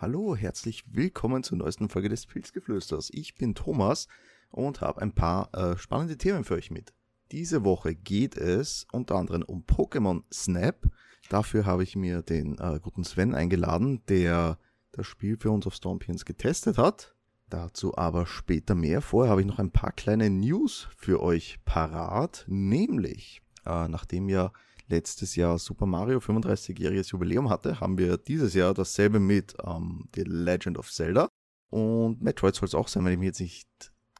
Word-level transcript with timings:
Hallo, 0.00 0.36
herzlich 0.36 0.84
willkommen 0.92 1.42
zur 1.42 1.58
neuesten 1.58 1.88
Folge 1.88 2.08
des 2.08 2.24
Pilzgeflüsters. 2.24 3.10
Ich 3.12 3.34
bin 3.34 3.56
Thomas 3.56 4.06
und 4.52 4.80
habe 4.80 5.02
ein 5.02 5.12
paar 5.12 5.52
äh, 5.52 5.76
spannende 5.76 6.16
Themen 6.16 6.44
für 6.44 6.54
euch 6.54 6.70
mit. 6.70 6.94
Diese 7.32 7.64
Woche 7.64 7.96
geht 7.96 8.36
es 8.36 8.86
unter 8.92 9.16
anderem 9.16 9.42
um 9.42 9.64
Pokémon 9.64 10.22
Snap. 10.32 10.86
Dafür 11.30 11.66
habe 11.66 11.82
ich 11.82 11.96
mir 11.96 12.22
den 12.22 12.58
äh, 12.58 12.78
guten 12.80 13.02
Sven 13.02 13.34
eingeladen, 13.34 14.00
der 14.06 14.60
das 14.92 15.08
Spiel 15.08 15.36
für 15.36 15.50
uns 15.50 15.66
auf 15.66 15.74
Stormpions 15.74 16.24
getestet 16.24 16.78
hat. 16.78 17.16
Dazu 17.50 17.98
aber 17.98 18.24
später 18.26 18.76
mehr. 18.76 19.02
Vorher 19.02 19.32
habe 19.32 19.40
ich 19.40 19.48
noch 19.48 19.58
ein 19.58 19.72
paar 19.72 19.90
kleine 19.90 20.30
News 20.30 20.86
für 20.96 21.20
euch 21.20 21.58
parat, 21.64 22.44
nämlich 22.46 23.42
äh, 23.66 23.88
nachdem 23.88 24.28
ja 24.28 24.52
letztes 24.88 25.36
Jahr 25.36 25.58
Super 25.58 25.86
Mario 25.86 26.18
35-jähriges 26.18 27.10
Jubiläum 27.10 27.50
hatte, 27.50 27.80
haben 27.80 27.98
wir 27.98 28.16
dieses 28.16 28.54
Jahr 28.54 28.74
dasselbe 28.74 29.20
mit 29.20 29.54
ähm, 29.64 30.08
The 30.14 30.22
Legend 30.22 30.78
of 30.78 30.90
Zelda. 30.90 31.28
Und 31.70 32.22
Metroid 32.22 32.54
soll 32.54 32.66
es 32.66 32.74
auch 32.74 32.88
sein, 32.88 33.04
wenn 33.04 33.12
ich 33.12 33.18
mich 33.18 33.26
jetzt 33.26 33.40
nicht 33.40 33.68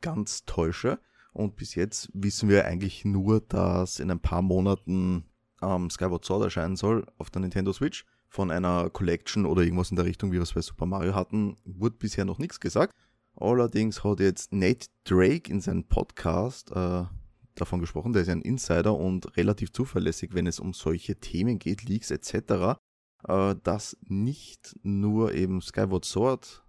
ganz 0.01 0.45
täusche. 0.45 1.01
Und 1.33 1.57
bis 1.57 1.75
jetzt 1.75 2.11
wissen 2.13 2.49
wir 2.49 2.67
eigentlich 2.67 3.05
nur, 3.05 3.41
dass 3.41 4.01
in 4.01 4.11
ein 4.11 4.21
paar 4.21 4.43
Monaten 4.43 5.25
ähm, 5.63 5.91
Skyward 5.91 6.25
Sword 6.25 6.45
erscheinen 6.45 6.77
soll 6.77 7.07
auf 7.17 7.31
der 7.31 7.41
Nintendo 7.41 7.73
Switch. 7.73 8.05
Von 8.31 8.51
einer 8.51 8.91
Collection 8.91 9.47
oder 9.47 9.63
irgendwas 9.63 9.91
in 9.91 9.97
der 9.97 10.05
Richtung, 10.05 10.31
wie 10.31 10.37
wir 10.37 10.43
es 10.43 10.53
bei 10.53 10.61
Super 10.61 10.85
Mario 10.85 11.15
hatten, 11.15 11.57
wurde 11.65 11.97
bisher 11.97 12.27
noch 12.27 12.39
nichts 12.39 12.61
gesagt. 12.61 12.95
Allerdings 13.37 14.05
hat 14.05 14.21
jetzt 14.21 14.53
Nate 14.53 14.89
Drake 15.05 15.51
in 15.51 15.61
seinem 15.61 15.85
Podcast 15.85 16.71
äh, 16.73 17.05
davon 17.61 17.81
gesprochen, 17.81 18.13
der 18.13 18.23
ist 18.23 18.29
ein 18.29 18.43
Insider 18.43 18.95
und 18.95 19.37
relativ 19.37 19.73
zuverlässig, 19.73 20.35
wenn 20.35 20.47
es 20.47 20.61
um 20.61 20.73
solche 20.73 21.17
Themen 21.17 21.59
geht, 21.59 21.89
Leaks 21.89 22.11
etc., 22.11 22.79
äh, 23.27 23.55
dass 23.63 23.97
nicht 24.03 24.77
nur 24.83 25.35
eben 25.35 25.61
Skyward 25.61 26.05
Sword 26.05 26.65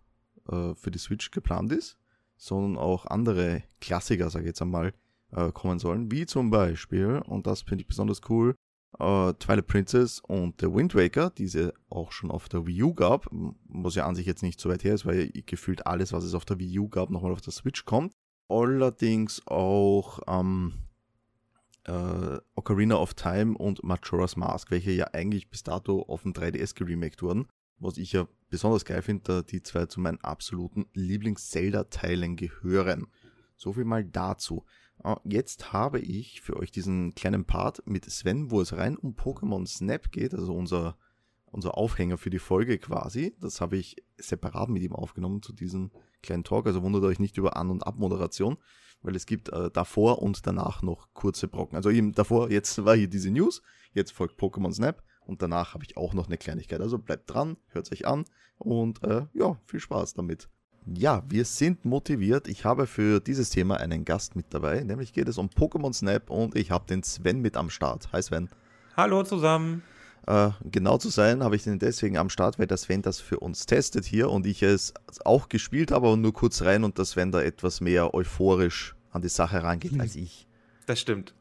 äh, 0.47 0.73
für 0.75 0.91
die 0.91 0.99
Switch 0.99 1.31
geplant 1.31 1.71
ist, 1.71 1.97
sondern 2.37 2.77
auch 2.77 3.05
andere 3.05 3.63
Klassiker, 3.81 4.29
sage 4.29 4.45
ich 4.45 4.49
jetzt 4.49 4.61
einmal, 4.61 4.93
äh, 5.31 5.51
kommen 5.51 5.79
sollen, 5.79 6.11
wie 6.11 6.25
zum 6.25 6.49
Beispiel, 6.49 7.21
und 7.25 7.47
das 7.47 7.61
finde 7.61 7.83
ich 7.83 7.87
besonders 7.87 8.21
cool, 8.29 8.55
äh, 8.97 9.33
Twilight 9.33 9.67
Princess 9.67 10.19
und 10.19 10.59
The 10.59 10.73
Wind 10.73 10.95
Waker, 10.95 11.29
die 11.29 11.43
es 11.43 11.57
auch 11.89 12.11
schon 12.11 12.31
auf 12.31 12.49
der 12.49 12.65
Wii 12.65 12.83
U 12.83 12.93
gab, 12.93 13.27
was 13.67 13.95
ja 13.95 14.07
an 14.07 14.15
sich 14.15 14.25
jetzt 14.25 14.41
nicht 14.41 14.59
so 14.59 14.69
weit 14.69 14.83
her 14.83 14.95
ist, 14.95 15.05
weil 15.05 15.29
gefühlt 15.45 15.85
alles, 15.85 16.13
was 16.13 16.23
es 16.23 16.33
auf 16.33 16.45
der 16.45 16.59
Wii 16.59 16.79
U 16.79 16.89
gab, 16.89 17.09
nochmal 17.09 17.31
auf 17.31 17.41
der 17.41 17.53
Switch 17.53 17.85
kommt 17.85 18.13
allerdings 18.49 19.45
auch 19.47 20.19
ähm, 20.27 20.73
äh, 21.85 22.37
Ocarina 22.55 22.95
of 22.95 23.13
Time 23.13 23.57
und 23.57 23.83
Majora's 23.83 24.35
Mask, 24.35 24.71
welche 24.71 24.91
ja 24.91 25.07
eigentlich 25.13 25.49
bis 25.49 25.63
dato 25.63 26.03
auf 26.03 26.23
dem 26.23 26.33
3DS 26.33 26.75
geremaked 26.75 27.21
wurden. 27.21 27.47
Was 27.79 27.97
ich 27.97 28.11
ja 28.11 28.27
besonders 28.49 28.83
geil 28.83 29.01
finde, 29.01 29.23
da 29.23 29.41
die 29.41 29.63
zwei 29.63 29.85
zu 29.85 30.01
meinen 30.01 30.19
absoluten 30.21 30.87
Lieblings-Zelda-Teilen 30.93 32.35
gehören. 32.35 33.07
So 33.55 33.73
viel 33.73 33.85
mal 33.85 34.03
dazu. 34.03 34.65
Äh, 35.03 35.15
jetzt 35.23 35.71
habe 35.71 35.99
ich 35.99 36.41
für 36.41 36.57
euch 36.57 36.71
diesen 36.71 37.15
kleinen 37.15 37.45
Part 37.45 37.81
mit 37.85 38.05
Sven, 38.05 38.51
wo 38.51 38.61
es 38.61 38.75
rein 38.75 38.97
um 38.97 39.15
Pokémon 39.15 39.65
Snap 39.65 40.11
geht, 40.11 40.33
also 40.33 40.53
unser, 40.53 40.97
unser 41.51 41.77
Aufhänger 41.77 42.17
für 42.17 42.29
die 42.29 42.39
Folge 42.39 42.77
quasi. 42.77 43.35
Das 43.39 43.61
habe 43.61 43.77
ich 43.77 43.97
separat 44.17 44.69
mit 44.69 44.83
ihm 44.83 44.93
aufgenommen 44.93 45.41
zu 45.41 45.53
diesem 45.53 45.91
kleinen 46.21 46.43
Talk, 46.43 46.67
also 46.67 46.83
wundert 46.83 47.03
euch 47.03 47.19
nicht 47.19 47.37
über 47.37 47.55
An- 47.57 47.69
und 47.69 47.85
Abmoderation, 47.85 48.57
weil 49.01 49.15
es 49.15 49.25
gibt 49.25 49.49
äh, 49.49 49.71
davor 49.71 50.21
und 50.21 50.45
danach 50.45 50.81
noch 50.81 51.13
kurze 51.13 51.47
Brocken. 51.47 51.75
Also 51.75 51.89
eben 51.89 52.11
davor, 52.11 52.51
jetzt 52.51 52.83
war 52.85 52.95
hier 52.95 53.07
diese 53.07 53.31
News, 53.31 53.61
jetzt 53.93 54.11
folgt 54.11 54.39
Pokémon 54.39 54.73
Snap 54.73 55.03
und 55.25 55.41
danach 55.41 55.73
habe 55.73 55.85
ich 55.85 55.97
auch 55.97 56.13
noch 56.13 56.27
eine 56.27 56.37
Kleinigkeit. 56.37 56.81
Also 56.81 56.97
bleibt 56.97 57.33
dran, 57.33 57.57
hört 57.67 57.91
euch 57.91 58.05
an 58.05 58.25
und 58.57 59.03
äh, 59.03 59.25
ja, 59.33 59.57
viel 59.65 59.79
Spaß 59.79 60.13
damit. 60.13 60.49
Ja, 60.85 61.23
wir 61.27 61.45
sind 61.45 61.85
motiviert. 61.85 62.47
Ich 62.47 62.65
habe 62.65 62.87
für 62.87 63.19
dieses 63.19 63.49
Thema 63.49 63.77
einen 63.77 64.05
Gast 64.05 64.35
mit 64.35 64.53
dabei, 64.53 64.81
nämlich 64.81 65.13
geht 65.13 65.27
es 65.27 65.37
um 65.37 65.47
Pokémon 65.47 65.93
Snap 65.93 66.29
und 66.29 66.55
ich 66.55 66.71
habe 66.71 66.85
den 66.87 67.03
Sven 67.03 67.41
mit 67.41 67.57
am 67.57 67.69
Start. 67.69 68.11
Hi 68.11 68.21
Sven. 68.21 68.49
Hallo 68.97 69.23
zusammen. 69.23 69.83
Äh, 70.29 70.51
genau 70.63 70.99
zu 70.99 71.09
sein, 71.09 71.43
habe 71.43 71.55
ich 71.55 71.63
den 71.63 71.79
deswegen 71.79 72.15
am 72.15 72.29
Start, 72.29 72.59
weil 72.59 72.67
der 72.67 72.77
Sven 72.77 73.01
das 73.01 73.19
für 73.19 73.39
uns 73.39 73.65
testet 73.65 74.05
hier 74.05 74.29
und 74.29 74.45
ich 74.45 74.61
es 74.61 74.93
auch 75.25 75.49
gespielt 75.49 75.89
habe, 75.89 76.05
aber 76.05 76.17
nur 76.17 76.33
kurz 76.33 76.61
rein 76.61 76.83
und 76.83 76.99
der 76.99 77.05
Sven 77.05 77.31
da 77.31 77.41
etwas 77.41 77.81
mehr 77.81 78.13
euphorisch 78.13 78.95
an 79.09 79.23
die 79.23 79.29
Sache 79.29 79.63
rangeht 79.63 79.93
hm. 79.93 80.01
als 80.01 80.15
ich. 80.15 80.45
Das 80.85 80.99
stimmt. 80.99 81.33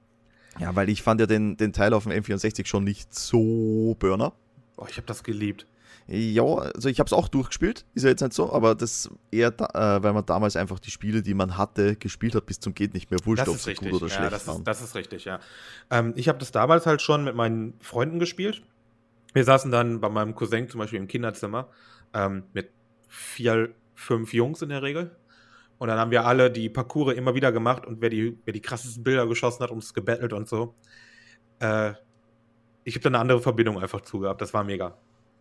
Ja, 0.58 0.74
weil 0.74 0.88
ich 0.88 1.02
fand 1.02 1.20
ja 1.20 1.26
den, 1.26 1.58
den 1.58 1.74
Teil 1.74 1.92
auf 1.92 2.04
dem 2.04 2.12
M64 2.12 2.64
schon 2.64 2.82
nicht 2.82 3.14
so 3.14 3.94
Burner. 3.98 4.32
Oh, 4.78 4.86
ich 4.88 4.96
habe 4.96 5.06
das 5.06 5.22
geliebt. 5.22 5.66
Ja, 6.06 6.44
also 6.44 6.88
ich 6.88 6.98
habe 6.98 7.08
es 7.08 7.12
auch 7.12 7.28
durchgespielt, 7.28 7.84
ist 7.92 8.04
ja 8.04 8.08
jetzt 8.08 8.22
nicht 8.22 8.32
so, 8.32 8.50
aber 8.50 8.74
das 8.74 9.10
eher, 9.30 9.50
da, 9.50 9.98
äh, 9.98 10.02
weil 10.02 10.14
man 10.14 10.24
damals 10.24 10.56
einfach 10.56 10.78
die 10.78 10.90
Spiele, 10.90 11.20
die 11.20 11.34
man 11.34 11.58
hatte, 11.58 11.94
gespielt 11.96 12.34
hat, 12.34 12.46
bis 12.46 12.58
zum 12.58 12.72
geht 12.72 12.94
nicht 12.94 13.10
mehr 13.10 13.20
wurscht, 13.26 13.46
ob 13.46 13.58
sie 13.58 13.74
gut 13.74 13.92
oder 13.92 14.06
ja, 14.06 14.14
schlecht 14.14 14.32
das 14.32 14.46
waren. 14.46 14.56
Ist, 14.56 14.66
das 14.66 14.80
ist 14.80 14.94
richtig, 14.94 15.26
ja. 15.26 15.40
Ähm, 15.90 16.14
ich 16.16 16.28
habe 16.28 16.38
das 16.38 16.52
damals 16.52 16.86
halt 16.86 17.02
schon 17.02 17.24
mit 17.24 17.34
meinen 17.34 17.74
Freunden 17.80 18.18
gespielt. 18.18 18.62
Wir 19.34 19.44
saßen 19.44 19.70
dann 19.70 20.00
bei 20.00 20.08
meinem 20.08 20.34
Cousin 20.34 20.68
zum 20.68 20.80
Beispiel 20.80 20.98
im 20.98 21.08
Kinderzimmer 21.08 21.68
ähm, 22.14 22.44
mit 22.52 22.70
vier, 23.08 23.74
fünf 23.94 24.32
Jungs 24.32 24.62
in 24.62 24.70
der 24.70 24.82
Regel. 24.82 25.16
Und 25.78 25.88
dann 25.88 25.98
haben 25.98 26.10
wir 26.10 26.26
alle 26.26 26.50
die 26.50 26.68
Parcours 26.68 27.14
immer 27.14 27.34
wieder 27.34 27.52
gemacht 27.52 27.86
und 27.86 28.00
wer 28.00 28.10
die, 28.10 28.38
wer 28.44 28.52
die 28.52 28.60
krassesten 28.60 29.04
Bilder 29.04 29.26
geschossen 29.26 29.62
hat, 29.62 29.70
uns 29.70 29.94
gebettelt 29.94 30.32
und 30.32 30.48
so. 30.48 30.74
Äh, 31.60 31.92
ich 32.84 32.94
habe 32.94 33.02
da 33.02 33.08
eine 33.10 33.18
andere 33.18 33.40
Verbindung 33.40 33.80
einfach 33.80 34.00
zugehabt. 34.00 34.40
Das 34.40 34.52
war 34.54 34.64
mega. 34.64 34.96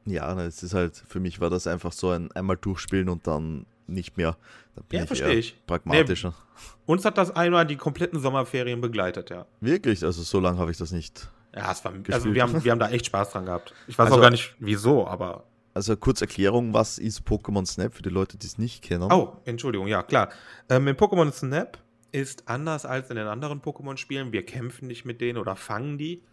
Ja, 0.05 0.39
es 0.41 0.63
ist 0.63 0.73
halt, 0.73 0.95
für 1.07 1.19
mich 1.19 1.39
war 1.41 1.49
das 1.49 1.67
einfach 1.67 1.91
so 1.91 2.11
ein 2.11 2.31
einmal 2.31 2.57
durchspielen 2.57 3.09
und 3.09 3.25
dann 3.27 3.65
nicht 3.87 4.17
mehr. 4.17 4.37
Da 4.75 4.81
bin 4.87 4.99
ja, 4.99 5.05
verstehe 5.05 5.33
ich. 5.33 5.65
Pragmatischer. 5.65 6.29
Nee, 6.29 6.63
uns 6.85 7.03
hat 7.05 7.17
das 7.17 7.35
einmal 7.35 7.65
die 7.65 7.77
kompletten 7.77 8.19
Sommerferien 8.19 8.79
begleitet, 8.79 9.29
ja. 9.29 9.45
Wirklich? 9.59 10.03
Also 10.03 10.23
so 10.23 10.39
lange 10.39 10.59
habe 10.59 10.71
ich 10.71 10.77
das 10.77 10.91
nicht. 10.91 11.29
Ja, 11.55 11.71
es 11.71 11.83
war, 11.83 11.93
also 12.11 12.33
wir 12.33 12.43
haben, 12.43 12.63
wir 12.63 12.71
haben 12.71 12.79
da 12.79 12.89
echt 12.89 13.07
Spaß 13.07 13.31
dran 13.31 13.45
gehabt. 13.45 13.73
Ich 13.87 13.97
weiß 13.97 14.05
also, 14.05 14.17
auch 14.17 14.21
gar 14.21 14.31
nicht 14.31 14.55
wieso, 14.59 15.07
aber. 15.07 15.45
Also 15.73 15.95
kurz 15.95 16.21
Erklärung, 16.21 16.73
was 16.73 16.97
ist 16.97 17.21
Pokémon 17.21 17.65
Snap 17.65 17.93
für 17.93 18.01
die 18.01 18.09
Leute, 18.09 18.37
die 18.37 18.47
es 18.47 18.57
nicht 18.57 18.83
kennen? 18.83 19.11
Oh, 19.11 19.37
Entschuldigung, 19.45 19.87
ja, 19.87 20.03
klar. 20.03 20.29
Ähm, 20.69 20.87
in 20.87 20.95
Pokémon 20.95 21.31
Snap 21.31 21.77
ist 22.11 22.47
anders 22.47 22.85
als 22.85 23.09
in 23.09 23.15
den 23.15 23.27
anderen 23.27 23.61
Pokémon-Spielen. 23.61 24.31
Wir 24.31 24.45
kämpfen 24.45 24.87
nicht 24.87 25.05
mit 25.05 25.21
denen 25.21 25.37
oder 25.37 25.55
fangen 25.55 25.97
die. 25.97 26.23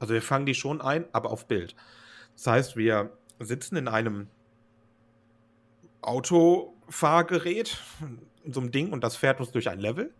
Also 0.00 0.14
wir 0.14 0.22
fangen 0.22 0.46
die 0.46 0.54
schon 0.54 0.80
ein, 0.80 1.04
aber 1.12 1.30
auf 1.30 1.46
Bild. 1.46 1.74
Das 2.34 2.46
heißt, 2.46 2.76
wir 2.76 3.10
sitzen 3.40 3.76
in 3.76 3.88
einem 3.88 4.28
Autofahrgerät, 6.02 7.78
in 8.44 8.52
so 8.52 8.60
einem 8.60 8.70
Ding 8.70 8.92
und 8.92 9.02
das 9.02 9.16
fährt 9.16 9.40
uns 9.40 9.50
durch 9.50 9.68
ein 9.68 9.80
Level. 9.80 10.12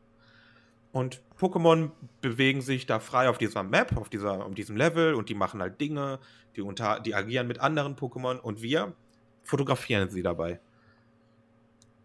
Und 0.93 1.21
Pokémon 1.39 1.91
bewegen 2.21 2.61
sich 2.61 2.87
da 2.87 2.99
frei 2.99 3.29
auf 3.29 3.39
dieser 3.39 3.63
Map, 3.63 3.97
auf, 3.97 4.09
dieser, 4.09 4.45
auf 4.45 4.55
diesem 4.55 4.77
Level 4.77 5.15
und 5.15 5.29
die 5.29 5.35
machen 5.35 5.61
halt 5.61 5.81
Dinge, 5.81 6.19
die, 6.57 6.63
unter, 6.63 7.01
die 7.01 7.15
agieren 7.15 7.47
mit 7.47 7.61
anderen 7.61 7.95
Pokémon 7.95 8.39
und 8.39 8.63
wir 8.63 8.95
fotografieren 9.45 10.09
sie 10.11 10.23
dabei. 10.23 10.61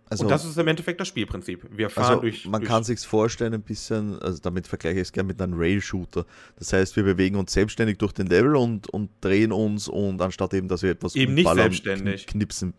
Also, 0.09 0.25
und 0.25 0.29
das 0.29 0.45
ist 0.45 0.57
im 0.57 0.67
Endeffekt 0.67 0.99
das 0.99 1.07
Spielprinzip. 1.07 1.65
Wir 1.71 1.89
fahren 1.89 2.05
also 2.05 2.21
durch. 2.21 2.45
Man 2.45 2.61
durch 2.61 2.69
kann 2.69 2.83
sich 2.83 2.99
vorstellen, 2.99 3.53
ein 3.55 3.63
bisschen, 3.63 4.19
also 4.21 4.39
damit 4.41 4.67
vergleiche 4.67 4.97
ich 4.97 5.07
es 5.07 5.11
gerne 5.11 5.27
mit 5.27 5.41
einem 5.41 5.53
Rail-Shooter. 5.55 6.25
Das 6.57 6.71
heißt, 6.71 6.95
wir 6.95 7.03
bewegen 7.03 7.35
uns 7.35 7.53
selbstständig 7.53 7.97
durch 7.97 8.11
den 8.11 8.27
Level 8.27 8.55
und, 8.55 8.87
und 8.89 9.09
drehen 9.21 9.51
uns 9.51 9.87
und 9.87 10.21
anstatt 10.21 10.53
eben, 10.53 10.67
dass 10.67 10.83
wir 10.83 10.91
etwas 10.91 11.15
eben 11.15 11.33
nicht 11.33 11.49
selbstständig 11.49 12.27
knipsen, 12.27 12.73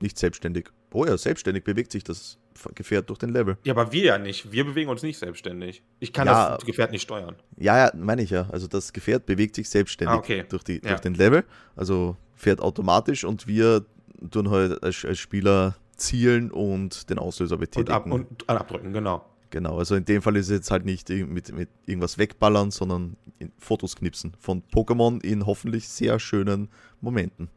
nicht 0.00 0.16
selbstständig. 0.16 0.68
Oh 0.92 1.04
ja, 1.04 1.18
selbstständig 1.18 1.64
bewegt 1.64 1.90
sich 1.90 2.04
das 2.04 2.38
Gefährt 2.74 3.08
durch 3.08 3.18
den 3.18 3.30
Level. 3.30 3.56
Ja, 3.64 3.72
aber 3.72 3.92
wir 3.92 4.04
ja 4.04 4.18
nicht. 4.18 4.52
Wir 4.52 4.64
bewegen 4.64 4.90
uns 4.90 5.02
nicht 5.02 5.18
selbstständig. 5.18 5.82
Ich 6.00 6.12
kann 6.12 6.26
ja, 6.26 6.56
das 6.56 6.64
Gefährt 6.64 6.90
nicht 6.90 7.02
steuern. 7.02 7.36
Ja, 7.56 7.78
ja, 7.78 7.92
meine 7.94 8.22
ich 8.22 8.30
ja. 8.30 8.48
Also 8.50 8.66
das 8.66 8.92
Gefährt 8.92 9.26
bewegt 9.26 9.54
sich 9.54 9.68
selbstständig 9.68 10.16
ah, 10.16 10.18
okay. 10.18 10.44
durch, 10.48 10.64
die, 10.64 10.80
ja. 10.82 10.90
durch 10.90 11.00
den 11.00 11.14
Level. 11.14 11.44
Also 11.74 12.16
fährt 12.34 12.60
automatisch 12.60 13.24
und 13.24 13.46
wir 13.46 13.84
tun 14.30 14.50
halt 14.50 14.82
als, 14.82 15.04
als 15.04 15.18
Spieler 15.18 15.76
zielen 15.96 16.50
und 16.50 17.08
den 17.10 17.18
Auslöser 17.18 17.56
betätigen. 17.56 18.12
Und, 18.12 18.22
ab, 18.26 18.46
und 18.46 18.48
abdrücken, 18.48 18.92
genau. 18.92 19.24
Genau, 19.50 19.78
also 19.78 19.94
in 19.94 20.04
dem 20.04 20.22
Fall 20.22 20.36
ist 20.36 20.46
es 20.46 20.52
jetzt 20.52 20.70
halt 20.70 20.84
nicht 20.84 21.08
mit, 21.08 21.52
mit 21.52 21.68
irgendwas 21.86 22.18
wegballern, 22.18 22.70
sondern 22.70 23.16
Fotos 23.58 23.96
knipsen 23.96 24.34
von 24.38 24.62
Pokémon 24.62 25.22
in 25.24 25.46
hoffentlich 25.46 25.88
sehr 25.88 26.18
schönen 26.18 26.68
Momenten. 27.00 27.48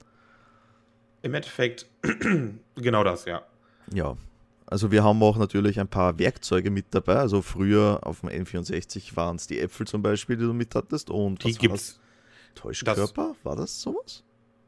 Im 1.21 1.33
Endeffekt 1.33 1.87
genau 2.75 3.03
das, 3.03 3.25
ja. 3.25 3.41
Ja, 3.93 4.15
also 4.71 4.91
wir 4.91 5.03
haben 5.03 5.21
auch 5.23 5.37
natürlich 5.37 5.79
ein 5.79 5.87
paar 5.87 6.19
Werkzeuge 6.19 6.69
mit 6.69 6.85
dabei. 6.91 7.15
Also 7.15 7.41
früher 7.41 8.01
auf 8.03 8.21
dem 8.21 8.29
N64 8.29 9.15
waren 9.15 9.37
es 9.37 9.47
die 9.47 9.59
Äpfel 9.59 9.87
zum 9.87 10.03
Beispiel, 10.03 10.37
die 10.37 10.45
du 10.45 10.53
mit 10.53 10.75
hattest. 10.75 11.09
Und 11.09 11.43
die 11.43 11.53
gibt's. 11.53 11.99
Täuschkörper? 12.53 13.33
Das, 13.33 13.45
war 13.45 13.55
das 13.55 13.81
sowas? 13.81 14.23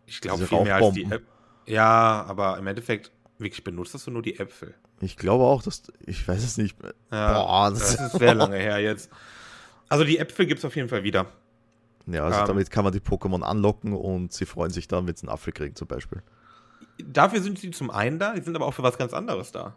Ich 0.08 0.20
glaube 0.20 0.48
viel 0.48 0.64
mehr 0.64 0.78
als 0.78 0.94
die 0.94 1.04
Äpfel. 1.04 1.22
Ja, 1.68 2.26
aber 2.28 2.58
im 2.58 2.66
Endeffekt 2.66 3.12
wirklich 3.38 3.64
benutzt 3.64 3.96
du 4.08 4.12
nur 4.12 4.24
die 4.24 4.40
Äpfel. 4.40 4.74
Ich 5.02 5.18
glaube 5.18 5.44
auch, 5.44 5.62
dass 5.62 5.84
ich 6.00 6.28
weiß 6.28 6.44
es 6.44 6.58
nicht. 6.58 6.76
Ja, 7.12 7.34
Boah, 7.34 7.70
das, 7.70 7.98
das 7.98 8.14
ist 8.14 8.20
sehr 8.20 8.34
lange 8.36 8.58
her 8.58 8.80
jetzt. 8.80 9.12
Also 9.88 10.04
die 10.04 10.18
Äpfel 10.18 10.48
gibt 10.48 10.60
es 10.60 10.66
auf 10.66 10.76
jeden 10.76 10.90
Fall 10.90 11.04
wieder. 11.04 11.28
Ja, 12.08 12.26
also 12.26 12.40
ähm, 12.40 12.48
damit 12.48 12.72
kann 12.72 12.84
man 12.84 12.94
die 12.94 13.00
Pokémon 13.00 13.44
anlocken 13.44 13.94
und 13.94 14.34
sie 14.34 14.46
freuen 14.46 14.72
sich 14.72 14.88
dann, 14.88 15.06
wenn 15.06 15.16
sie 15.16 15.28
einen 15.28 15.34
Apfel 15.34 15.54
kriegen 15.54 15.76
zum 15.76 15.88
Beispiel 15.88 16.24
dafür 17.06 17.42
sind 17.42 17.60
sie 17.60 17.72
zum 17.72 17.92
einen 17.92 18.20
da, 18.20 18.34
die 18.34 18.42
sind 18.42 18.56
aber 18.56 18.66
auch 18.66 18.74
für 18.74 18.84
was 18.84 18.98
ganz 18.98 19.14
anderes 19.14 19.52
da. 19.52 19.76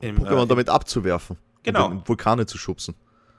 Im, 0.00 0.18
Pokémon 0.18 0.44
äh, 0.44 0.48
damit 0.48 0.68
abzuwerfen. 0.68 1.36
Genau. 1.62 1.86
Um 1.86 2.08
Vulkane 2.08 2.46
zu 2.46 2.58
schubsen. 2.58 2.94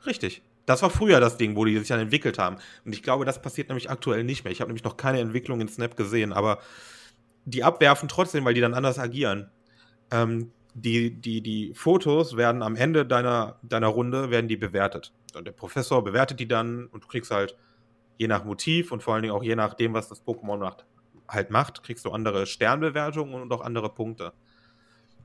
Richtig. 0.06 0.42
Das 0.66 0.82
war 0.82 0.90
früher 0.90 1.20
das 1.20 1.38
Ding, 1.38 1.56
wo 1.56 1.66
die 1.66 1.78
sich 1.78 1.88
dann 1.88 2.00
entwickelt 2.00 2.38
haben. 2.38 2.58
Und 2.86 2.94
ich 2.94 3.04
glaube, 3.04 3.26
das 3.26 3.42
passiert 3.42 3.70
nämlich 3.70 3.90
aktuell 3.90 4.24
nicht 4.24 4.44
mehr. 4.44 4.52
Ich 4.52 4.62
habe 4.62 4.70
nämlich 4.70 4.84
noch 4.84 4.96
keine 4.96 5.20
Entwicklung 5.20 5.60
in 5.60 5.68
Snap 5.68 5.98
gesehen, 5.98 6.34
aber 6.34 6.60
die 7.46 7.64
abwerfen 7.64 8.08
trotzdem, 8.08 8.46
weil 8.46 8.54
die 8.54 8.62
dann 8.62 8.74
anders 8.74 9.00
agieren. 9.00 9.50
Ähm, 10.12 10.52
die, 10.74 11.12
die, 11.12 11.42
die 11.42 11.74
Fotos 11.74 12.38
werden 12.38 12.62
am 12.62 12.76
Ende 12.76 13.06
deiner, 13.06 13.60
deiner 13.64 13.88
Runde 13.88 14.30
werden 14.30 14.48
die 14.48 14.58
bewertet. 14.58 15.12
Und 15.36 15.46
der 15.46 15.52
Professor 15.52 16.04
bewertet 16.04 16.40
die 16.40 16.48
dann 16.48 16.86
und 16.88 17.04
du 17.04 17.08
kriegst 17.08 17.32
halt 17.32 17.58
je 18.18 18.28
nach 18.28 18.46
Motiv 18.46 18.92
und 18.92 19.04
vor 19.04 19.14
allen 19.14 19.24
Dingen 19.24 19.34
auch 19.34 19.44
je 19.44 19.56
nachdem, 19.56 19.94
was 19.94 20.08
das 20.08 20.24
Pokémon 20.24 20.58
macht, 20.58 20.86
halt 21.28 21.50
macht, 21.50 21.84
kriegst 21.84 22.06
du 22.06 22.12
andere 22.12 22.46
Sternbewertungen 22.46 23.42
und 23.42 23.52
auch 23.52 23.62
andere 23.62 23.90
Punkte. 23.90 24.34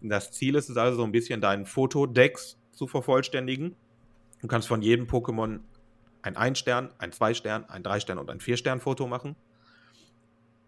Das 0.08 0.32
Ziel 0.32 0.55
ist 0.55 0.69
es 0.69 0.76
also 0.76 0.99
so 0.99 1.05
ein 1.05 1.12
bisschen 1.12 1.41
deinen 1.41 1.67
Fotodex 1.67 2.58
zu 2.73 2.87
vervollständigen. 2.87 3.76
Du 4.41 4.49
kannst 4.49 4.69
von 4.69 4.82
jedem 4.82 5.06
Pokémon 5.06 5.61
ein 6.23 6.37
Ein-Stern, 6.37 6.91
ein 6.99 7.12
Zwei-Stern, 7.12 7.64
ein 7.69 7.82
Drei-Stern 7.82 8.19
und 8.19 8.31
ein 8.31 8.41
Vier-Stern-Foto 8.41 9.06
machen. 9.06 9.37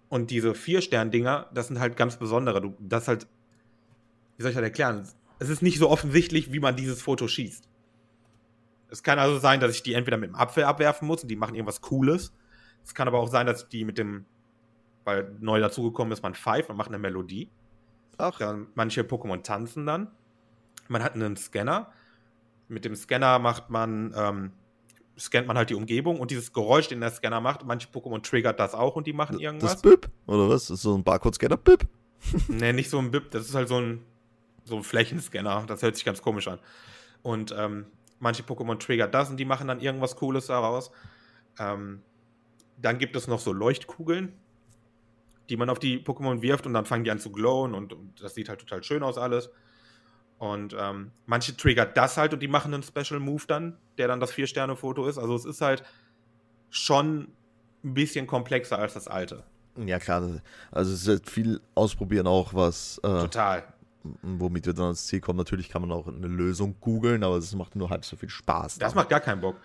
Und 0.08 0.30
diese 0.30 0.54
Vier-Stern-Dinger, 0.54 1.50
das 1.52 1.68
sind 1.68 1.80
halt 1.80 1.96
ganz 1.96 2.16
besondere. 2.16 2.60
Du, 2.60 2.74
das 2.78 3.08
halt, 3.08 3.26
wie 4.36 4.42
soll 4.42 4.50
ich 4.50 4.56
das 4.56 4.64
erklären? 4.64 5.06
Es 5.38 5.48
ist 5.48 5.62
nicht 5.62 5.78
so 5.78 5.90
offensichtlich, 5.90 6.52
wie 6.52 6.60
man 6.60 6.76
dieses 6.76 7.02
Foto 7.02 7.28
schießt. 7.28 7.68
Es 8.90 9.02
kann 9.02 9.18
also 9.18 9.38
sein, 9.38 9.60
dass 9.60 9.74
ich 9.74 9.82
die 9.82 9.94
entweder 9.94 10.16
mit 10.16 10.30
dem 10.30 10.36
Apfel 10.36 10.64
abwerfen 10.64 11.06
muss 11.06 11.22
und 11.22 11.28
die 11.28 11.36
machen 11.36 11.54
irgendwas 11.54 11.80
Cooles. 11.82 12.32
Es 12.84 12.94
kann 12.94 13.06
aber 13.06 13.18
auch 13.18 13.28
sein, 13.28 13.46
dass 13.46 13.64
ich 13.64 13.68
die 13.68 13.84
mit 13.84 13.98
dem, 13.98 14.24
weil 15.04 15.36
neu 15.40 15.60
dazugekommen 15.60 16.12
ist, 16.12 16.22
man 16.22 16.34
pfeift 16.34 16.70
und 16.70 16.76
macht 16.76 16.88
eine 16.88 16.98
Melodie. 16.98 17.50
Ach. 18.16 18.40
Ja, 18.40 18.56
manche 18.74 19.02
Pokémon 19.02 19.42
tanzen 19.42 19.86
dann. 19.86 20.10
Man 20.88 21.02
hat 21.02 21.14
einen 21.14 21.36
Scanner. 21.36 21.92
Mit 22.68 22.84
dem 22.84 22.96
Scanner 22.96 23.38
macht 23.38 23.70
man, 23.70 24.12
ähm, 24.16 24.52
scannt 25.18 25.46
man 25.46 25.56
halt 25.56 25.70
die 25.70 25.74
Umgebung 25.74 26.20
und 26.20 26.30
dieses 26.30 26.52
Geräusch, 26.52 26.88
den 26.88 27.00
der 27.00 27.10
Scanner 27.10 27.40
macht, 27.40 27.64
manche 27.64 27.88
Pokémon 27.88 28.22
triggert 28.22 28.60
das 28.60 28.74
auch 28.74 28.96
und 28.96 29.06
die 29.06 29.12
machen 29.12 29.38
irgendwas. 29.38 29.72
Das 29.72 29.82
Bip? 29.82 30.08
Oder 30.26 30.48
was? 30.48 30.68
Das 30.68 30.78
ist 30.78 30.82
so 30.82 30.96
ein 30.96 31.04
Barcode-Scanner? 31.04 31.56
Bip? 31.56 31.86
nee, 32.48 32.72
nicht 32.72 32.90
so 32.90 32.98
ein 32.98 33.10
Bip, 33.10 33.30
das 33.30 33.48
ist 33.48 33.54
halt 33.54 33.68
so 33.68 33.80
ein, 33.80 34.04
so 34.64 34.76
ein 34.76 34.82
Flächenscanner. 34.82 35.64
Das 35.66 35.82
hört 35.82 35.96
sich 35.96 36.04
ganz 36.04 36.22
komisch 36.22 36.48
an. 36.48 36.58
Und 37.22 37.54
ähm, 37.56 37.86
manche 38.20 38.42
Pokémon 38.42 38.78
triggert 38.78 39.14
das 39.14 39.30
und 39.30 39.38
die 39.38 39.44
machen 39.44 39.68
dann 39.68 39.80
irgendwas 39.80 40.16
Cooles 40.16 40.46
daraus. 40.46 40.90
Ähm, 41.58 42.02
dann 42.80 42.98
gibt 42.98 43.16
es 43.16 43.26
noch 43.26 43.40
so 43.40 43.52
Leuchtkugeln, 43.52 44.32
die 45.48 45.56
man 45.56 45.70
auf 45.70 45.78
die 45.78 45.98
Pokémon 45.98 46.42
wirft 46.42 46.66
und 46.66 46.74
dann 46.74 46.84
fangen 46.84 47.04
die 47.04 47.10
an 47.10 47.18
zu 47.18 47.32
glowen 47.32 47.74
und, 47.74 47.92
und 47.92 48.20
das 48.22 48.34
sieht 48.34 48.48
halt 48.48 48.60
total 48.60 48.82
schön 48.82 49.02
aus 49.02 49.18
alles. 49.18 49.50
Und 50.38 50.74
ähm, 50.78 51.10
manche 51.26 51.56
triggert 51.56 51.96
das 51.96 52.16
halt 52.16 52.32
und 52.32 52.40
die 52.40 52.48
machen 52.48 52.72
einen 52.72 52.82
Special 52.82 53.18
Move 53.18 53.42
dann, 53.48 53.76
der 53.98 54.06
dann 54.06 54.20
das 54.20 54.30
Vier-Sterne-Foto 54.30 55.06
ist. 55.06 55.18
Also 55.18 55.34
es 55.34 55.44
ist 55.44 55.60
halt 55.60 55.82
schon 56.70 57.28
ein 57.82 57.94
bisschen 57.94 58.26
komplexer 58.26 58.78
als 58.78 58.94
das 58.94 59.08
alte. 59.08 59.42
Ja, 59.76 59.98
klar. 59.98 60.40
Also 60.70 60.92
es 60.92 61.02
ist 61.02 61.08
halt 61.08 61.30
viel 61.30 61.60
ausprobieren 61.74 62.26
auch, 62.26 62.54
was. 62.54 62.98
Äh, 62.98 63.08
Total. 63.08 63.64
Womit 64.22 64.66
wir 64.66 64.72
dann 64.72 64.86
ans 64.86 65.06
Ziel 65.06 65.20
kommen. 65.20 65.38
Natürlich 65.38 65.68
kann 65.68 65.82
man 65.82 65.92
auch 65.92 66.06
eine 66.06 66.28
Lösung 66.28 66.76
googeln, 66.80 67.24
aber 67.24 67.36
es 67.36 67.54
macht 67.54 67.76
nur 67.76 67.90
halb 67.90 68.04
so 68.04 68.16
viel 68.16 68.30
Spaß. 68.30 68.78
Das 68.78 68.92
dann. 68.92 68.96
macht 68.96 69.08
gar 69.08 69.20
keinen 69.20 69.40
Bock. 69.40 69.56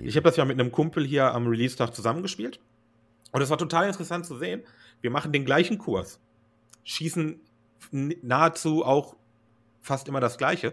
Ich 0.00 0.16
habe 0.16 0.24
das 0.24 0.36
ja 0.36 0.44
mit 0.44 0.58
einem 0.58 0.72
Kumpel 0.72 1.04
hier 1.04 1.32
am 1.32 1.46
Release-Tag 1.46 1.94
zusammengespielt. 1.94 2.58
Und 3.32 3.42
es 3.42 3.50
war 3.50 3.58
total 3.58 3.86
interessant 3.86 4.26
zu 4.26 4.38
sehen. 4.38 4.62
Wir 5.02 5.10
machen 5.10 5.32
den 5.32 5.44
gleichen 5.44 5.76
Kurs, 5.76 6.18
schießen 6.84 7.40
nahezu 7.90 8.84
auch 8.84 9.16
fast 9.82 10.08
immer 10.08 10.20
das 10.20 10.38
Gleiche. 10.38 10.72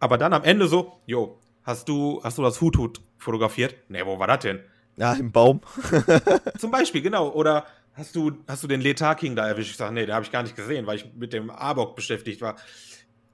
Aber 0.00 0.18
dann 0.18 0.32
am 0.32 0.44
Ende 0.44 0.68
so, 0.68 1.00
jo, 1.06 1.38
hast 1.62 1.88
du, 1.88 2.20
hast 2.22 2.38
du 2.38 2.42
das 2.42 2.60
Hut-Hut 2.60 3.00
fotografiert? 3.16 3.76
Nee, 3.88 4.04
wo 4.04 4.18
war 4.18 4.26
das 4.26 4.40
denn? 4.40 4.60
Ja, 4.96 5.14
im 5.14 5.32
Baum. 5.32 5.60
Zum 6.58 6.70
Beispiel, 6.70 7.02
genau. 7.02 7.30
Oder 7.30 7.66
hast 7.94 8.14
du, 8.16 8.32
hast 8.46 8.62
du 8.62 8.68
den 8.68 8.80
Letar-King 8.80 9.36
da 9.36 9.46
erwischt? 9.46 9.70
Ich 9.70 9.76
sage, 9.76 9.94
nee, 9.94 10.06
den 10.06 10.14
habe 10.14 10.24
ich 10.24 10.32
gar 10.32 10.42
nicht 10.42 10.56
gesehen, 10.56 10.86
weil 10.86 10.96
ich 10.96 11.14
mit 11.14 11.32
dem 11.32 11.50
Arbok 11.50 11.96
beschäftigt 11.96 12.40
war. 12.40 12.56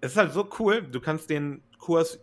Es 0.00 0.12
ist 0.12 0.18
halt 0.18 0.32
so 0.32 0.48
cool, 0.58 0.82
du 0.82 1.00
kannst 1.00 1.30
den 1.30 1.62
Kurs, 1.78 2.18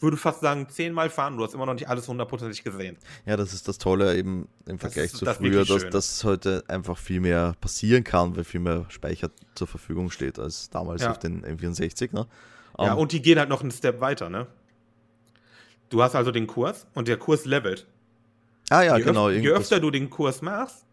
würde 0.00 0.16
fast 0.16 0.40
sagen, 0.40 0.68
zehnmal 0.68 1.10
fahren, 1.10 1.36
du 1.36 1.44
hast 1.44 1.54
immer 1.54 1.66
noch 1.66 1.74
nicht 1.74 1.88
alles 1.88 2.06
hundertprozentig 2.08 2.62
gesehen. 2.62 2.96
Ja, 3.24 3.36
das 3.36 3.54
ist 3.54 3.66
das 3.66 3.78
Tolle 3.78 4.16
eben 4.16 4.48
im 4.66 4.78
Vergleich 4.78 5.12
zu 5.12 5.24
das 5.24 5.38
früher, 5.38 5.64
dass, 5.64 5.88
dass 5.88 6.24
heute 6.24 6.64
einfach 6.68 6.98
viel 6.98 7.20
mehr 7.20 7.54
passieren 7.60 8.04
kann, 8.04 8.36
weil 8.36 8.44
viel 8.44 8.60
mehr 8.60 8.84
Speicher 8.88 9.30
zur 9.54 9.66
Verfügung 9.66 10.10
steht 10.10 10.38
als 10.38 10.70
damals 10.70 11.02
ja. 11.02 11.10
auf 11.10 11.18
den 11.18 11.44
M64. 11.44 12.14
Ne? 12.14 12.26
Ja, 12.78 12.92
um, 12.92 13.00
und 13.00 13.12
die 13.12 13.22
gehen 13.22 13.38
halt 13.38 13.48
noch 13.48 13.62
einen 13.62 13.70
Step 13.70 14.00
weiter, 14.00 14.28
ne? 14.28 14.46
Du 15.88 16.02
hast 16.02 16.14
also 16.14 16.32
den 16.32 16.46
Kurs 16.46 16.86
und 16.94 17.08
der 17.08 17.16
Kurs 17.16 17.44
levelt. 17.44 17.86
Ah 18.70 18.82
ja, 18.82 18.96
je 18.96 19.04
genau. 19.04 19.28
Öf 19.28 19.42
je 19.42 19.50
öfter 19.50 19.78
du 19.78 19.90
den 19.90 20.10
Kurs 20.10 20.42
machst, 20.42 20.84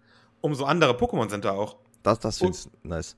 umso 0.41 0.65
andere 0.65 0.93
Pokémon 0.93 1.29
sind 1.29 1.45
da 1.45 1.51
auch. 1.51 1.77
Das, 2.03 2.19
das 2.19 2.37
finde 2.37 2.57
ich 2.57 2.67
nice. 2.83 3.15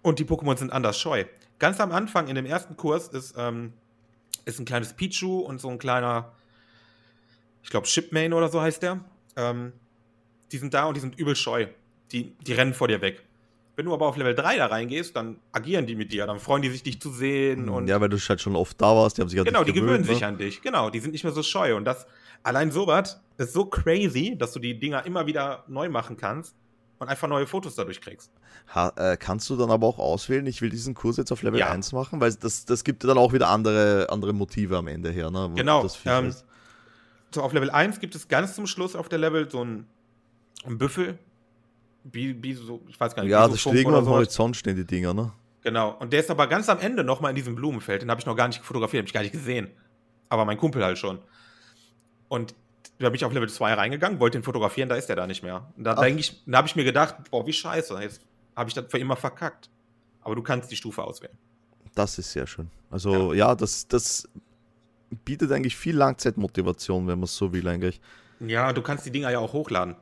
Und 0.00 0.18
die 0.18 0.24
Pokémon 0.24 0.56
sind 0.56 0.72
anders 0.72 0.98
scheu. 0.98 1.26
Ganz 1.58 1.80
am 1.80 1.92
Anfang 1.92 2.28
in 2.28 2.34
dem 2.34 2.46
ersten 2.46 2.76
Kurs 2.76 3.08
ist 3.08 3.34
ähm, 3.36 3.74
ist 4.48 4.58
ein 4.58 4.64
kleines 4.64 4.94
Pichu 4.94 5.40
und 5.40 5.60
so 5.60 5.68
ein 5.68 5.78
kleiner, 5.78 6.32
ich 7.62 7.70
glaube, 7.70 7.86
Shipmane 7.86 8.34
oder 8.34 8.48
so 8.48 8.60
heißt 8.60 8.82
der. 8.82 9.04
Ähm, 9.36 9.72
die 10.50 10.56
sind 10.56 10.72
da 10.72 10.86
und 10.86 10.96
die 10.96 11.00
sind 11.00 11.18
übel 11.18 11.36
scheu. 11.36 11.66
Die, 12.12 12.34
die 12.38 12.52
rennen 12.54 12.72
vor 12.72 12.88
dir 12.88 13.02
weg. 13.02 13.22
Wenn 13.76 13.84
du 13.84 13.92
aber 13.92 14.06
auf 14.06 14.16
Level 14.16 14.34
3 14.34 14.56
da 14.56 14.66
reingehst, 14.66 15.14
dann 15.14 15.38
agieren 15.52 15.86
die 15.86 15.94
mit 15.94 16.10
dir, 16.10 16.26
dann 16.26 16.40
freuen 16.40 16.62
die 16.62 16.70
sich, 16.70 16.82
dich 16.82 17.00
zu 17.00 17.10
sehen. 17.12 17.66
Hm, 17.66 17.74
und 17.74 17.88
ja, 17.88 18.00
weil 18.00 18.08
du 18.08 18.16
halt 18.16 18.40
schon 18.40 18.56
oft 18.56 18.80
da 18.80 18.96
warst, 18.96 19.18
die 19.18 19.20
haben 19.20 19.28
sich 19.28 19.38
halt 19.38 19.46
Genau, 19.46 19.62
die 19.62 19.72
gewöhnen 19.72 20.00
ne? 20.00 20.06
sich 20.06 20.24
an 20.24 20.38
dich. 20.38 20.62
Genau, 20.62 20.90
die 20.90 20.98
sind 20.98 21.12
nicht 21.12 21.22
mehr 21.22 21.32
so 21.32 21.42
scheu. 21.42 21.76
Und 21.76 21.84
das, 21.84 22.06
allein 22.42 22.72
sowas 22.72 23.20
ist 23.36 23.52
so 23.52 23.66
crazy, 23.66 24.34
dass 24.36 24.52
du 24.52 24.58
die 24.58 24.78
Dinger 24.78 25.04
immer 25.06 25.26
wieder 25.26 25.64
neu 25.68 25.90
machen 25.90 26.16
kannst 26.16 26.56
und 26.98 27.08
einfach 27.08 27.28
neue 27.28 27.46
Fotos 27.46 27.74
dadurch 27.74 28.00
kriegst. 28.00 28.30
Ha, 28.74 28.92
äh, 28.96 29.16
kannst 29.16 29.48
du 29.50 29.56
dann 29.56 29.70
aber 29.70 29.86
auch 29.86 29.98
auswählen, 29.98 30.46
ich 30.46 30.60
will 30.60 30.70
diesen 30.70 30.94
Kurs 30.94 31.16
jetzt 31.16 31.32
auf 31.32 31.42
Level 31.42 31.60
ja. 31.60 31.70
1 31.70 31.92
machen? 31.92 32.20
Weil 32.20 32.32
das, 32.34 32.64
das 32.64 32.84
gibt 32.84 33.04
dann 33.04 33.18
auch 33.18 33.32
wieder 33.32 33.48
andere, 33.48 34.08
andere 34.10 34.32
Motive 34.32 34.76
am 34.76 34.88
Ende 34.88 35.10
her. 35.10 35.30
Ne? 35.30 35.50
Genau. 35.54 35.86
Ähm, 36.04 36.34
so 37.30 37.42
auf 37.42 37.52
Level 37.52 37.70
1 37.70 38.00
gibt 38.00 38.14
es 38.14 38.28
ganz 38.28 38.54
zum 38.54 38.66
Schluss 38.66 38.96
auf 38.96 39.08
der 39.08 39.18
Level 39.18 39.50
so 39.50 39.60
einen, 39.60 39.86
einen 40.64 40.78
Büffel. 40.78 41.18
Wie, 42.04 42.42
wie 42.42 42.54
so, 42.54 42.80
ich 42.88 42.98
weiß 42.98 43.14
gar 43.14 43.22
nicht. 43.22 43.32
Ja, 43.32 43.46
das 43.46 43.60
steht 43.60 43.74
irgendwo 43.74 43.98
am 43.98 44.06
Horizont 44.06 44.56
stehen 44.56 44.76
die 44.76 44.86
Dinger, 44.86 45.12
ne? 45.12 45.32
Genau. 45.62 45.96
Und 45.98 46.12
der 46.12 46.20
ist 46.20 46.30
aber 46.30 46.46
ganz 46.46 46.68
am 46.68 46.78
Ende 46.78 47.04
nochmal 47.04 47.30
in 47.30 47.36
diesem 47.36 47.54
Blumenfeld. 47.54 48.02
Den 48.02 48.10
habe 48.10 48.20
ich 48.20 48.26
noch 48.26 48.36
gar 48.36 48.48
nicht 48.48 48.64
fotografiert, 48.64 49.02
habe 49.02 49.08
ich 49.08 49.12
gar 49.12 49.22
nicht 49.22 49.32
gesehen. 49.32 49.68
Aber 50.30 50.44
mein 50.44 50.56
Kumpel 50.56 50.84
halt 50.84 50.98
schon. 50.98 51.18
Und 52.28 52.54
da 52.98 53.08
bin 53.08 53.16
ich 53.16 53.24
auf 53.24 53.32
Level 53.32 53.48
2 53.48 53.74
reingegangen, 53.74 54.18
wollte 54.20 54.38
ihn 54.38 54.42
fotografieren, 54.42 54.88
da 54.88 54.96
ist 54.96 55.08
er 55.08 55.16
da 55.16 55.26
nicht 55.26 55.42
mehr. 55.42 55.72
Und 55.76 55.84
da, 55.84 55.94
da 55.94 56.02
habe 56.02 56.66
ich 56.66 56.76
mir 56.76 56.84
gedacht, 56.84 57.16
boah, 57.30 57.46
wie 57.46 57.52
scheiße, 57.52 57.96
jetzt 58.00 58.20
habe 58.56 58.68
ich 58.68 58.74
das 58.74 58.86
für 58.88 58.98
immer 58.98 59.16
verkackt. 59.16 59.70
Aber 60.22 60.34
du 60.34 60.42
kannst 60.42 60.70
die 60.70 60.76
Stufe 60.76 61.02
auswählen. 61.02 61.36
Das 61.94 62.18
ist 62.18 62.32
sehr 62.32 62.46
schön. 62.46 62.70
Also 62.90 63.32
ja, 63.32 63.48
ja 63.48 63.54
das, 63.54 63.86
das 63.86 64.28
bietet 65.24 65.52
eigentlich 65.52 65.76
viel 65.76 65.96
Langzeitmotivation, 65.96 67.06
wenn 67.06 67.18
man 67.18 67.24
es 67.24 67.36
so 67.36 67.52
will 67.52 67.66
eigentlich. 67.68 68.00
Ja, 68.40 68.72
du 68.72 68.82
kannst 68.82 69.06
die 69.06 69.10
Dinger 69.10 69.30
ja 69.30 69.38
auch 69.38 69.52
hochladen. 69.52 69.96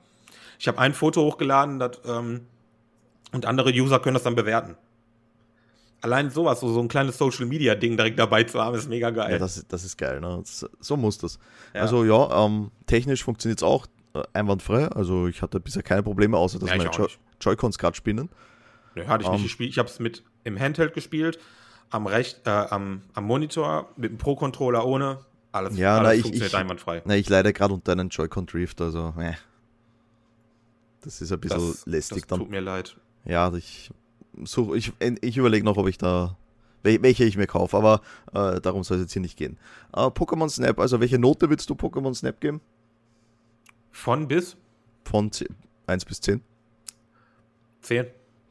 Ich 0.59 0.69
habe 0.69 0.79
ein 0.79 0.95
Foto 0.95 1.23
hochgeladen 1.23 1.79
das, 1.79 2.01
ähm, 2.07 2.47
und 3.33 3.45
andere 3.45 3.71
User 3.71 4.01
können 4.01 4.15
das 4.15 4.23
dann 4.23 4.35
bewerten 4.35 4.77
allein 6.01 6.31
sowas, 6.31 6.61
so, 6.61 6.73
so 6.73 6.81
ein 6.81 6.89
kleines 6.89 7.19
Social 7.19 7.47
Media 7.47 7.75
Ding 7.75 7.97
direkt 7.97 8.19
dabei 8.19 8.45
zu 8.45 8.61
haben, 8.61 8.77
ist 8.77 8.89
mega 8.89 9.11
geil. 9.11 9.33
Ja, 9.33 9.39
das, 9.39 9.65
das 9.69 9.85
ist 9.85 9.97
geil, 9.97 10.21
ne? 10.21 10.39
Das, 10.41 10.67
so 10.81 10.97
muss 10.97 11.19
das. 11.19 11.39
Ja. 11.75 11.83
Also 11.83 12.05
ja, 12.05 12.45
ähm, 12.45 12.71
technisch 12.87 13.25
funktioniert 13.25 13.59
es 13.59 13.63
auch 13.63 13.87
äh, 14.15 14.23
einwandfrei. 14.33 14.89
Also 14.89 15.27
ich 15.27 15.43
hatte 15.43 15.61
bisher 15.61 15.83
keine 15.83 16.03
Probleme, 16.03 16.37
außer 16.37 16.59
dass 16.59 16.71
ja, 16.71 16.77
meine 16.77 16.91
jo 16.91 17.09
Joy-Cons 17.41 17.79
gerade 17.79 17.97
spinnen. 17.97 18.29
Ja, 18.95 19.07
hatte 19.09 19.23
ich 19.23 19.29
um, 19.29 19.35
nicht 19.35 19.43
ähm, 19.43 19.47
gespielt. 19.47 19.71
Ich 19.71 19.79
habe 19.79 19.89
es 19.89 19.99
mit 19.99 20.23
im 20.45 20.59
Handheld 20.59 20.95
gespielt, 20.95 21.39
am, 21.91 22.07
Recht, 22.07 22.47
äh, 22.47 22.51
am, 22.51 23.03
am 23.15 23.25
Monitor, 23.25 23.91
mit 23.97 24.11
dem 24.11 24.19
Pro-Controller 24.19 24.87
ohne. 24.87 25.19
Alles, 25.53 25.77
ja, 25.77 25.99
alles 25.99 26.19
na, 26.19 26.23
funktioniert 26.23 26.53
ich, 26.53 26.57
einwandfrei. 26.57 27.03
Na, 27.05 27.17
ich 27.17 27.29
leide 27.29 27.53
gerade 27.53 27.75
unter 27.75 27.93
einem 27.93 28.09
Joy-Con 28.09 28.47
Drift, 28.47 28.81
also 28.81 29.15
äh. 29.19 29.35
Das 31.03 31.21
ist 31.21 31.31
ein 31.31 31.41
bisschen 31.41 31.61
das, 31.61 31.87
lästig 31.87 32.23
das 32.23 32.27
dann. 32.27 32.41
Tut 32.41 32.51
mir 32.51 32.61
leid. 32.61 32.97
Ja, 33.25 33.53
ich 33.55 33.91
such, 34.45 34.75
ich, 34.75 34.93
ich 35.21 35.37
überlege 35.37 35.65
noch, 35.65 35.77
ob 35.77 35.89
ich 35.89 35.99
da 35.99 36.37
welche 36.83 37.25
ich 37.25 37.37
mir 37.37 37.47
kaufe, 37.47 37.77
aber 37.77 38.01
äh, 38.33 38.61
darum 38.61 38.85
soll 38.85 38.99
es 38.99 39.05
jetzt 39.05 39.13
hier 39.13 39.23
nicht 39.23 39.37
gehen. 39.37 39.59
Äh, 39.93 40.03
Pokémon 40.03 40.49
Snap, 40.49 40.79
also 40.79 41.01
welche 41.01 41.19
Note 41.19 41.51
willst 41.51 41.69
du 41.69 41.75
Pokémon 41.75 42.15
Snap 42.15 42.41
geben? 42.41 42.61
Von 43.91 44.29
bis? 44.29 44.57
Von 45.05 45.33
10, 45.33 45.49
1 45.87 46.05
bis 46.05 46.21
10. 46.21 46.43
10. 47.81 48.07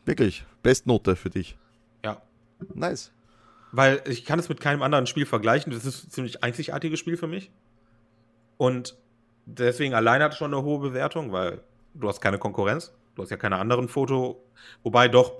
Wirklich, 0.05 0.45
Bestnote 0.63 1.15
für 1.15 1.29
dich. 1.29 1.57
Ja. 2.03 2.21
Nice. 2.73 3.11
Weil 3.71 4.01
ich 4.07 4.25
kann 4.25 4.39
es 4.39 4.49
mit 4.49 4.61
keinem 4.61 4.81
anderen 4.81 5.07
Spiel 5.07 5.25
vergleichen. 5.25 5.71
Das 5.73 5.85
ist 5.85 6.05
ein 6.05 6.09
ziemlich 6.09 6.43
einzigartiges 6.43 6.99
Spiel 6.99 7.17
für 7.17 7.27
mich. 7.27 7.51
Und 8.57 8.97
deswegen 9.45 9.93
allein 9.93 10.21
hat 10.21 10.31
es 10.31 10.37
schon 10.37 10.53
eine 10.53 10.63
hohe 10.63 10.79
Bewertung, 10.79 11.31
weil 11.31 11.61
du 11.93 12.07
hast 12.07 12.21
keine 12.21 12.37
Konkurrenz. 12.37 12.93
Du 13.15 13.21
hast 13.21 13.31
ja 13.31 13.37
keine 13.37 13.57
anderen 13.57 13.89
Foto. 13.89 14.43
Wobei 14.83 15.07
doch, 15.07 15.33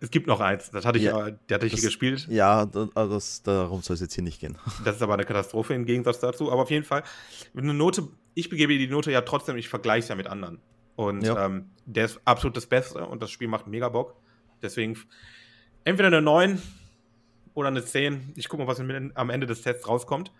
Es 0.00 0.10
gibt 0.10 0.26
noch 0.26 0.40
eins, 0.40 0.70
das 0.70 0.84
hatte 0.84 0.98
ich, 0.98 1.04
Ja, 1.04 1.30
der 1.30 1.54
hatte 1.56 1.66
ich 1.66 1.72
das- 1.72 1.80
hier 1.80 1.88
gespielt. 1.88 2.26
Ja, 2.28 2.68
also 2.94 3.14
das, 3.14 3.42
darum 3.42 3.80
soll 3.80 3.94
es 3.94 4.00
jetzt 4.00 4.14
hier 4.14 4.24
nicht 4.24 4.40
gehen. 4.40 4.58
Das 4.84 4.96
ist 4.96 5.02
aber 5.02 5.14
eine 5.14 5.24
Katastrophe 5.24 5.72
im 5.74 5.86
Gegensatz 5.86 6.20
dazu. 6.20 6.52
Aber 6.52 6.62
auf 6.62 6.70
jeden 6.70 6.84
Fall, 6.84 7.02
eine 7.56 7.72
Note, 7.74 8.08
ich 8.34 8.48
begebe 8.50 8.76
die 8.76 8.88
Note 8.88 9.10
ja 9.10 9.22
trotzdem, 9.22 9.56
ich 9.56 9.68
vergleiche 9.68 10.00
es 10.04 10.08
ja 10.08 10.14
mit 10.14 10.26
anderen. 10.26 10.60
Und 10.96 11.22
Ja. 11.24 11.46
ähm, 11.46 11.70
der 11.86 12.04
ist 12.06 12.20
absolut 12.26 12.56
das 12.56 12.66
Beste 12.66 13.06
und 13.06 13.22
das 13.22 13.30
Spiel 13.30 13.48
macht 13.48 13.66
mega 13.66 13.88
Bock. 13.88 14.14
Deswegen 14.62 14.98
entweder 15.84 16.08
eine 16.08 16.20
9 16.22 16.60
oder 17.54 17.68
eine 17.68 17.82
10. 17.84 18.32
Ich 18.36 18.48
gucke 18.48 18.62
mal, 18.64 18.68
was 18.68 18.80
am- 18.80 19.30
Ende 19.30 19.46
des 19.46 19.62
Tests 19.62 19.88
rauskommt. 19.88 20.30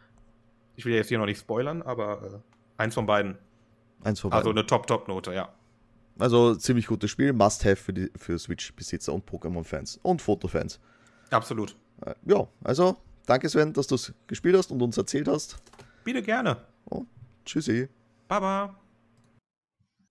Ich 0.77 0.85
will 0.85 0.93
ja 0.93 0.99
jetzt 0.99 1.09
hier 1.09 1.19
noch 1.19 1.25
nicht 1.27 1.41
spoilern, 1.41 1.81
aber 1.81 2.23
äh, 2.23 2.83
eins 2.83 2.95
von 2.95 3.07
beiden. 3.07 3.39
Eins 4.05 4.21
vorbei. 4.21 4.37
Also 4.37 4.51
Also, 4.51 4.59
eine 4.59 4.67
Top-Top-Note, 4.67 5.33
ja. 5.33 5.49
Ziemlich 6.59 6.87
gutes 6.87 7.11
Spiel, 7.11 7.33
Must-Have 7.33 7.77
für, 7.77 7.93
die- 7.93 8.11
für 8.17 8.39
Switch-Besitzer 8.39 9.13
und 9.13 9.29
Pokémon-Fans 9.29 9.99
und 10.03 10.23
Fotofans. 10.23 10.81
Absolut. 11.31 11.77
Äh, 12.03 12.15
ja, 12.25 12.47
also 12.65 12.97
danke 13.27 13.49
Sven, 13.49 13.73
dass 13.73 13.87
du 13.87 13.97
es 13.97 14.13
gespielt 14.27 14.57
hast 14.57 14.71
und 14.71 14.81
uns 14.83 14.97
erzählt 14.97 15.29
hast. 15.29 15.57
Bitte 16.05 16.23
gerne. 16.23 16.57
Tschüssi. 17.45 17.89
Baba. 18.29 18.75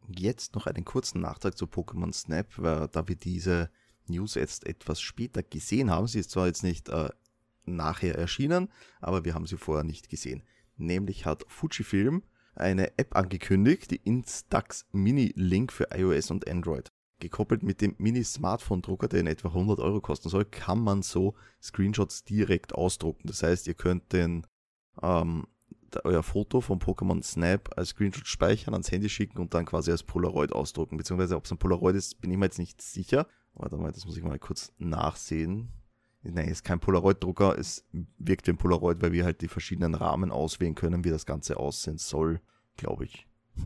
Jetzt 0.08 0.56
noch 0.56 0.68
einen 0.68 0.86
kurzen 0.86 1.20
Nachtrag 1.22 1.58
zu 1.58 1.66
Pokémon 1.66 2.14
Snap, 2.14 2.48
weil, 2.58 2.88
da 2.90 3.08
wir 3.08 3.16
diese 3.16 3.70
News 4.08 4.36
jetzt 4.36 4.66
etwas 4.68 5.02
später 5.02 5.42
gesehen 5.44 5.90
haben. 5.90 6.08
Sie 6.08 6.20
ist 6.20 6.32
zwar 6.32 6.46
jetzt 6.48 6.64
nicht 6.64 6.90
äh, 6.90 7.10
nachher 7.66 8.16
erschienen, 8.16 8.70
aber 9.02 9.26
wir 9.26 9.34
haben 9.34 9.48
sie 9.48 9.58
vorher 9.58 9.84
nicht 9.84 10.10
gesehen. 10.10 10.44
Nämlich 10.78 11.26
hat 11.26 11.44
Fujifilm 11.48 12.24
eine 12.56 12.98
App 12.98 13.16
angekündigt, 13.16 13.92
die 13.92 14.02
Instax 14.04 14.86
Mini 14.92 15.34
Link 15.36 15.72
für 15.72 15.88
iOS 15.96 16.32
und 16.32 16.50
Android. 16.50 16.92
Gekoppelt 17.20 17.64
mit 17.64 17.82
dem 17.82 17.96
Mini-Smartphone-Drucker, 17.98 19.08
der 19.08 19.22
in 19.22 19.28
etwa 19.28 19.50
100 19.50 19.80
Euro 19.80 20.02
kosten 20.02 20.30
soll, 20.30 20.46
kann 20.46 20.80
man 20.80 21.02
so 21.02 21.34
Screenshots 21.62 22.26
direkt 22.26 22.76
ausdrucken. 22.76 23.28
Das 23.28 23.42
heißt, 23.42 23.68
ihr 23.68 23.74
könnt 23.74 24.12
den, 24.12 24.46
ähm, 25.02 25.48
euer 26.04 26.24
Foto 26.24 26.60
vom 26.60 26.80
Pokémon 26.80 27.24
Snap 27.24 27.70
als 27.78 27.90
Screenshot 27.90 28.28
speichern, 28.28 28.74
ans 28.74 28.92
Handy 28.92 29.08
schicken 29.08 29.40
und 29.40 29.54
dann 29.54 29.66
quasi 29.66 29.92
als 29.92 30.04
Polaroid 30.04 30.52
ausdrucken. 30.52 30.98
Beziehungsweise, 30.98 31.38
ob 31.38 31.46
es 31.46 31.52
ein 31.52 31.58
Polaroid 31.58 31.96
ist, 31.96 32.20
bin 32.20 32.32
ich 32.32 32.38
mir 32.38 32.46
jetzt 32.46 32.60
nicht 32.60 32.82
sicher. 32.82 33.28
Warte 33.54 33.78
mal, 33.78 33.94
das 33.94 34.06
muss 34.06 34.18
ich 34.18 34.24
mal 34.24 34.38
kurz 34.40 34.74
nachsehen. 34.78 35.70
Nein, 36.27 36.48
ist 36.48 36.63
kein 36.63 36.79
Polaroid-Drucker, 36.79 37.58
es 37.58 37.86
wirkt 38.17 38.48
wie 38.48 38.51
ein 38.51 38.58
Polaroid, 38.58 39.01
weil 39.01 39.12
wir 39.12 39.25
halt 39.25 39.41
die 39.41 39.48
verschiedenen 39.48 39.94
Rahmen 39.94 40.32
auswählen 40.32 40.75
können, 40.75 41.03
wie 41.03 41.10
das 41.10 41.25
Ganze 41.25 41.58
aussehen 41.58 41.98
soll, 41.98 42.41
glaube 42.77 43.05
ich. 43.05 43.27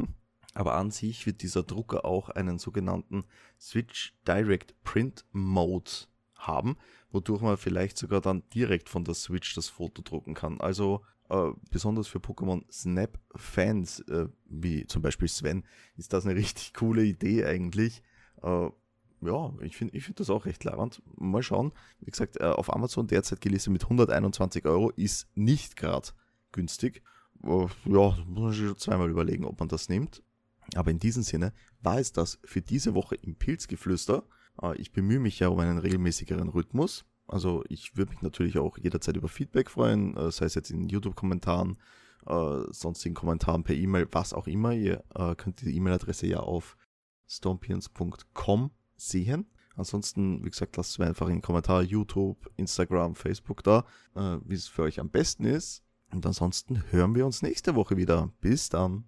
Aber 0.54 0.76
an 0.76 0.92
sich 0.92 1.26
wird 1.26 1.42
dieser 1.42 1.64
Drucker 1.64 2.06
auch 2.06 2.30
einen 2.30 2.58
sogenannten 2.58 3.24
Switch 3.60 4.14
Direct 4.28 4.76
Print 4.84 5.26
Mode 5.32 5.92
haben, 6.36 6.76
wodurch 7.12 7.42
man 7.42 7.58
vielleicht 7.58 7.98
sogar 7.98 8.20
dann 8.20 8.44
direkt 8.54 8.90
von 8.90 9.04
der 9.04 9.14
Switch 9.14 9.54
das 9.56 9.70
Foto 9.70 10.02
drucken 10.02 10.34
kann. 10.34 10.60
Also 10.60 11.02
äh, 11.30 11.52
besonders 11.70 12.08
für 12.08 12.20
Pokémon 12.20 12.64
Snap 12.72 13.20
Fans, 13.36 14.00
äh, 14.02 14.28
wie 14.46 14.86
zum 14.88 15.02
Beispiel 15.02 15.28
Sven, 15.28 15.64
ist 15.96 16.14
das 16.14 16.26
eine 16.26 16.36
richtig 16.40 16.74
coole 16.74 17.04
Idee 17.04 17.46
eigentlich. 17.46 18.02
Äh, 18.42 18.70
ja, 19.22 19.54
ich 19.62 19.76
finde 19.76 19.96
ich 19.98 20.06
find 20.06 20.20
das 20.20 20.30
auch 20.30 20.46
recht 20.46 20.64
leibend. 20.64 21.02
Mal 21.18 21.44
schauen. 21.44 21.74
Wie 22.00 22.12
gesagt, 22.12 22.40
äh, 22.40 22.46
auf 22.46 22.74
Amazon 22.74 23.08
derzeit 23.08 23.42
gelistet 23.42 23.74
mit 23.74 23.84
121 23.84 24.66
Euro 24.66 24.92
ist 24.92 25.28
nicht 25.36 25.76
gerade 25.76 26.10
günstig. 26.52 27.04
Äh, 27.44 27.68
ja, 27.86 28.18
muss 28.26 28.42
man 28.42 28.52
sich 28.52 28.66
schon 28.66 28.78
zweimal 28.78 29.10
überlegen, 29.10 29.46
ob 29.46 29.60
man 29.60 29.70
das 29.70 29.90
nimmt. 29.90 30.24
Aber 30.76 30.92
in 30.92 31.00
diesem 31.00 31.24
Sinne 31.24 31.54
war 31.82 32.00
es 32.00 32.12
das 32.14 32.40
für 32.44 32.62
diese 32.62 32.94
Woche 32.94 33.16
im 33.16 33.36
Pilzgeflüster. 33.36 34.24
Äh, 34.62 34.80
Ich 34.82 34.92
bemühe 34.92 35.20
mich 35.20 35.40
ja 35.40 35.50
um 35.50 35.60
einen 35.60 35.80
regelmäßigeren 35.80 36.50
Rhythmus. 36.50 37.06
Also 37.28 37.64
ich 37.70 37.98
würde 37.98 38.12
mich 38.12 38.22
natürlich 38.22 38.58
auch 38.58 38.78
jederzeit 38.78 39.16
über 39.16 39.28
Feedback 39.28 39.70
freuen, 39.70 40.16
sei 40.32 40.46
es 40.46 40.56
jetzt 40.56 40.72
in 40.72 40.90
YouTube-Kommentaren, 40.90 41.78
sonstigen 42.72 43.14
Kommentaren 43.14 43.64
per 43.64 43.76
E-Mail, 43.76 44.08
was 44.12 44.34
auch 44.34 44.48
immer. 44.48 44.74
Ihr 44.74 45.04
könnt 45.38 45.62
die 45.62 45.76
E-Mail-Adresse 45.76 46.26
ja 46.26 46.40
auf 46.40 46.76
stormpions.com 47.28 48.72
sehen. 49.00 49.50
Ansonsten, 49.76 50.44
wie 50.44 50.50
gesagt, 50.50 50.76
lasst 50.78 51.00
mir 51.00 51.08
einfach 51.08 51.28
in 51.28 51.36
den 51.36 51.42
Kommentar 51.42 51.82
YouTube, 51.84 52.52
Instagram, 52.58 53.16
Facebook 53.16 53.64
da, 53.64 53.86
äh, 54.16 54.38
wie 54.44 54.56
es 54.56 54.68
für 54.68 54.84
euch 54.84 55.00
am 55.00 55.10
besten 55.10 55.46
ist. 55.46 55.84
Und 56.12 56.26
ansonsten 56.26 56.84
hören 56.92 57.16
wir 57.16 57.26
uns 57.26 57.42
nächste 57.42 57.76
Woche 57.76 57.96
wieder. 57.96 58.32
Bis 58.42 58.70
dann. 58.70 59.06